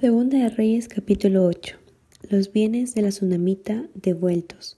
[0.00, 1.76] Segunda de Reyes capítulo 8.
[2.28, 4.76] Los bienes de la tsunamita devueltos.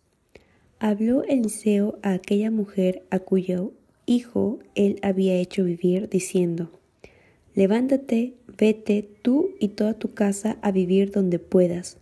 [0.79, 3.73] Habló Eliseo a aquella mujer a cuyo
[4.05, 6.71] hijo él había hecho vivir, diciendo,
[7.55, 11.97] Levántate, vete tú y toda tu casa a vivir donde puedas,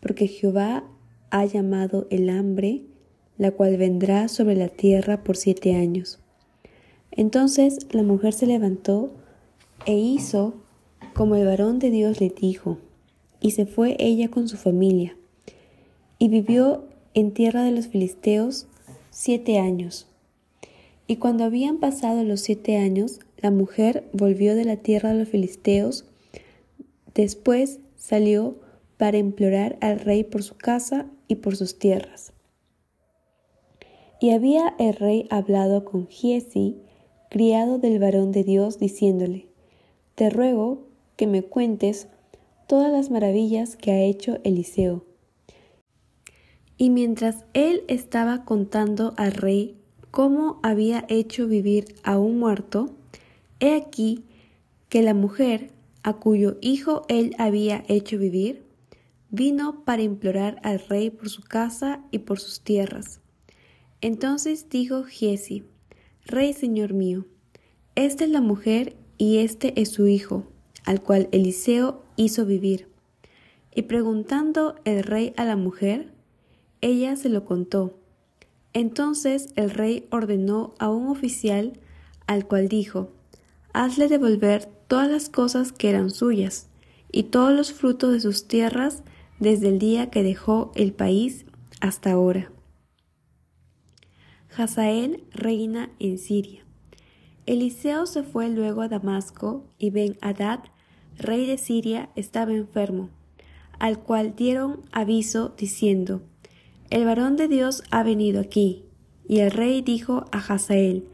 [0.00, 0.82] porque Jehová
[1.30, 2.82] ha llamado el hambre,
[3.38, 6.18] la cual vendrá sobre la tierra por siete años.
[7.12, 9.14] Entonces la mujer se levantó
[9.86, 10.63] e hizo
[11.14, 12.78] como el varón de Dios le dijo,
[13.40, 15.16] y se fue ella con su familia,
[16.18, 16.84] y vivió
[17.14, 18.66] en tierra de los filisteos
[19.10, 20.08] siete años.
[21.06, 25.28] Y cuando habían pasado los siete años, la mujer volvió de la tierra de los
[25.28, 26.04] filisteos,
[27.14, 28.56] después salió
[28.96, 32.32] para implorar al rey por su casa y por sus tierras.
[34.20, 36.78] Y había el rey hablado con Giesi,
[37.30, 39.46] criado del varón de Dios, diciéndole,
[40.14, 40.83] Te ruego
[41.16, 42.08] que me cuentes
[42.66, 45.04] todas las maravillas que ha hecho Eliseo.
[46.76, 49.76] Y mientras él estaba contando al rey
[50.10, 52.94] cómo había hecho vivir a un muerto,
[53.60, 54.24] he aquí
[54.88, 55.70] que la mujer
[56.02, 58.64] a cuyo hijo él había hecho vivir,
[59.30, 63.20] vino para implorar al rey por su casa y por sus tierras.
[64.00, 65.64] Entonces dijo Giesi,
[66.26, 67.26] Rey señor mío,
[67.94, 70.44] esta es la mujer y este es su hijo
[70.84, 72.88] al cual Eliseo hizo vivir.
[73.74, 76.12] Y preguntando el rey a la mujer,
[76.80, 77.98] ella se lo contó.
[78.72, 81.80] Entonces el rey ordenó a un oficial
[82.26, 83.10] al cual dijo,
[83.72, 86.68] Hazle devolver todas las cosas que eran suyas,
[87.10, 89.02] y todos los frutos de sus tierras
[89.38, 91.44] desde el día que dejó el país
[91.80, 92.50] hasta ahora.
[94.56, 96.64] Hazael reina en Siria.
[97.46, 100.60] Eliseo se fue luego a Damasco y Ben Hadad
[101.18, 103.10] rey de Siria, estaba enfermo,
[103.78, 106.22] al cual dieron aviso diciendo,
[106.90, 108.84] El varón de Dios ha venido aquí.
[109.26, 111.06] Y el rey dijo a Hazael,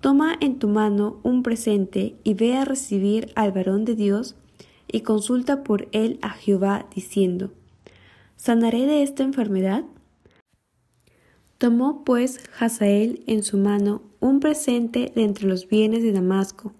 [0.00, 4.36] Toma en tu mano un presente y ve a recibir al varón de Dios
[4.86, 7.52] y consulta por él a Jehová, diciendo,
[8.36, 9.84] ¿Sanaré de esta enfermedad?
[11.58, 16.72] Tomó pues Hazael en su mano un presente de entre los bienes de Damasco,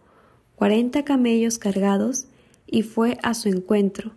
[0.55, 2.29] cuarenta camellos cargados
[2.71, 4.13] y fue a su encuentro,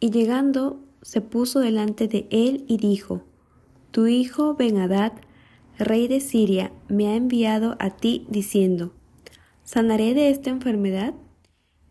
[0.00, 3.22] y llegando se puso delante de él y dijo,
[3.90, 5.12] Tu hijo Ben-Hadad,
[5.78, 8.92] rey de Siria, me ha enviado a ti diciendo,
[9.64, 11.14] ¿sanaré de esta enfermedad?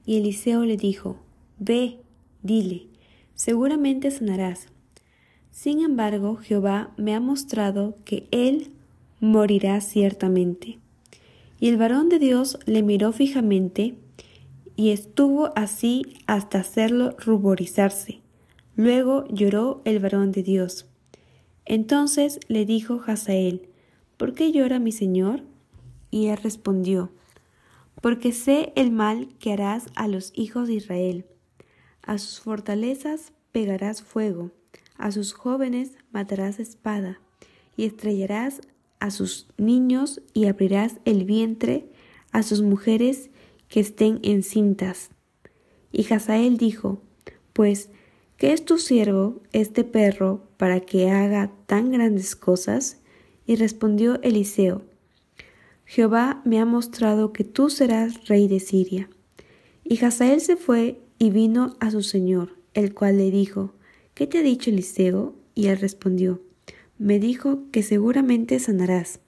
[0.05, 1.17] Y Eliseo le dijo,
[1.57, 1.99] Ve,
[2.41, 2.87] dile,
[3.33, 4.67] seguramente sanarás.
[5.51, 8.71] Sin embargo, Jehová me ha mostrado que él
[9.19, 10.79] morirá ciertamente.
[11.59, 13.95] Y el varón de Dios le miró fijamente,
[14.79, 18.21] y estuvo así hasta hacerlo ruborizarse.
[18.77, 20.87] Luego lloró el varón de Dios.
[21.65, 23.67] Entonces le dijo Hazael,
[24.15, 25.43] ¿Por qué llora mi señor?
[26.11, 27.11] Y él respondió,
[28.01, 31.25] Porque sé el mal que harás a los hijos de Israel.
[32.01, 34.51] A sus fortalezas pegarás fuego,
[34.97, 37.19] a sus jóvenes matarás espada,
[37.75, 38.61] y estrellarás
[39.01, 41.91] a sus niños y abrirás el vientre
[42.31, 43.29] a sus mujeres
[43.69, 45.11] que estén encintas.
[45.91, 47.01] Y Hazael dijo,
[47.53, 47.89] Pues,
[48.37, 52.99] ¿qué es tu siervo, este perro, para que haga tan grandes cosas?
[53.45, 54.83] Y respondió Eliseo,
[55.85, 59.09] Jehová me ha mostrado que tú serás rey de Siria.
[59.83, 63.73] Y Hazael se fue y vino a su señor, el cual le dijo,
[64.13, 65.33] ¿Qué te ha dicho Eliseo?
[65.55, 66.41] Y él respondió,
[66.99, 69.19] Me dijo que seguramente sanarás.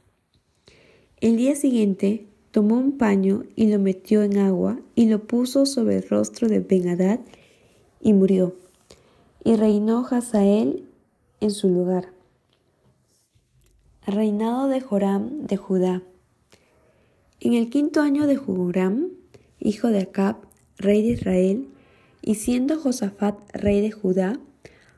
[1.19, 5.97] El día siguiente tomó un paño y lo metió en agua y lo puso sobre
[5.97, 7.19] el rostro de Ben-Hadad
[8.01, 8.56] y murió.
[9.44, 10.85] Y reinó Hazael
[11.39, 12.09] en su lugar.
[14.06, 16.03] Reinado de Joram de Judá.
[17.39, 19.07] En el quinto año de Joram,
[19.59, 20.35] hijo de Acab,
[20.78, 21.68] rey de Israel,
[22.22, 24.39] y siendo Josafat rey de Judá,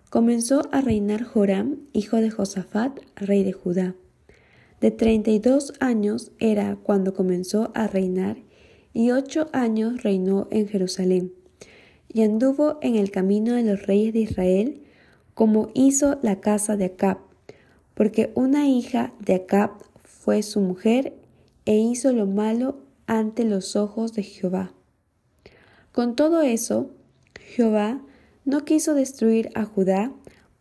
[0.10, 3.96] comenzó a reinar Joram, hijo de Josafat, rey de Judá
[4.84, 8.36] de treinta y dos años era cuando comenzó a reinar,
[8.94, 11.32] y ocho años reinó en Jerusalén.
[12.10, 14.84] Y anduvo en el camino de los reyes de Israel,
[15.36, 17.20] como hizo la casa de Acab,
[17.94, 19.72] porque una hija de Acab
[20.04, 21.14] fue su mujer,
[21.66, 24.74] e hizo lo malo ante los ojos de Jehová.
[25.94, 26.90] Con todo eso,
[27.40, 28.02] Jehová
[28.44, 30.12] no quiso destruir a Judá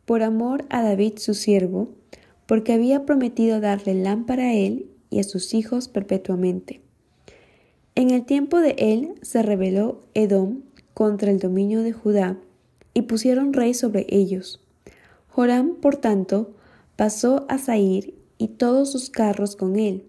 [0.04, 1.96] por amor a David su siervo,
[2.46, 6.80] porque había prometido darle lámpara a él y a sus hijos perpetuamente.
[7.94, 10.62] En el tiempo de él se rebeló Edom
[10.94, 12.38] contra el dominio de Judá
[12.94, 14.60] y pusieron rey sobre ellos.
[15.28, 16.54] Joram, por tanto,
[16.96, 20.04] pasó a Zair y todos sus carros con él,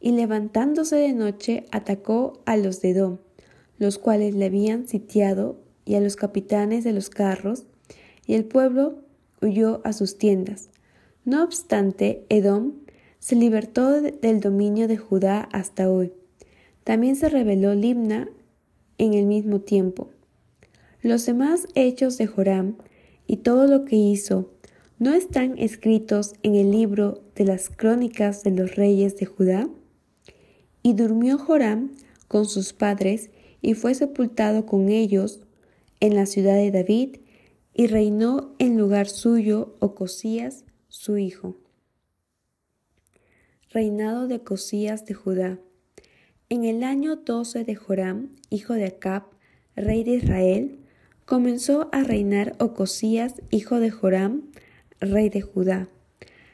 [0.00, 3.18] y levantándose de noche atacó a los de Edom,
[3.78, 7.64] los cuales le habían sitiado, y a los capitanes de los carros,
[8.26, 8.98] y el pueblo
[9.40, 10.71] huyó a sus tiendas.
[11.24, 12.72] No obstante, Edom
[13.18, 16.12] se libertó del dominio de Judá hasta hoy.
[16.82, 18.28] También se rebeló Libna
[18.98, 20.10] en el mismo tiempo.
[21.00, 22.76] Los demás hechos de Joram
[23.26, 24.50] y todo lo que hizo
[24.98, 29.68] no están escritos en el libro de las crónicas de los reyes de Judá.
[30.82, 31.92] Y durmió Joram
[32.28, 33.30] con sus padres
[33.60, 35.40] y fue sepultado con ellos
[36.00, 37.16] en la ciudad de David
[37.74, 41.56] y reinó en lugar suyo Ocosías, su hijo.
[43.70, 45.58] Reinado de Ocosías de Judá.
[46.50, 49.22] En el año doce de Joram, hijo de Acab,
[49.74, 50.80] rey de Israel,
[51.24, 54.42] comenzó a reinar Ocosías, hijo de Joram,
[55.00, 55.88] rey de Judá.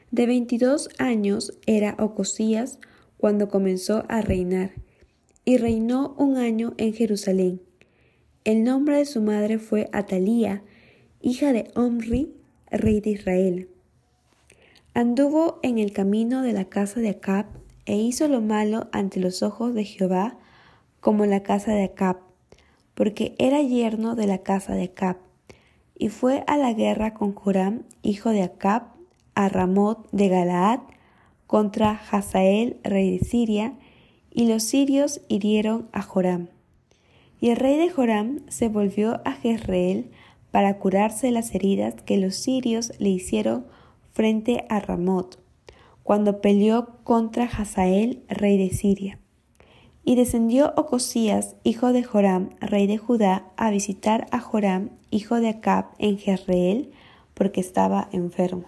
[0.09, 2.79] De veintidós años era Ocosías
[3.17, 4.71] cuando comenzó a reinar,
[5.43, 7.61] y reinó un año en Jerusalén.
[8.45, 10.63] El nombre de su madre fue Atalía,
[11.21, 12.33] hija de Omri,
[12.71, 13.69] rey de Israel.
[14.93, 17.45] Anduvo en el camino de la casa de Acab
[17.85, 20.37] e hizo lo malo ante los ojos de Jehová,
[20.99, 22.17] como la casa de Acab,
[22.95, 25.17] porque era yerno de la casa de Acab,
[25.95, 28.83] y fue a la guerra con Joram, hijo de Acab,
[29.35, 30.79] a Ramot de Galaad,
[31.45, 33.73] contra Hazael, rey de Siria,
[34.31, 36.47] y los sirios hirieron a Joram.
[37.39, 40.11] Y el rey de Joram se volvió a Jezreel
[40.51, 43.65] para curarse las heridas que los sirios le hicieron
[44.19, 45.39] frente a Ramot,
[46.03, 49.17] cuando peleó contra Hazael, rey de Siria.
[50.03, 55.47] Y descendió Ocosías, hijo de Joram, rey de Judá, a visitar a Joram, hijo de
[55.47, 56.91] Acab, en Jezreel,
[57.33, 58.65] porque estaba enfermo.